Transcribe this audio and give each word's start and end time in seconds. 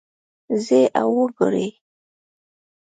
ځئ 0.65 0.83
او 1.01 1.09
وګورئ 1.19 1.67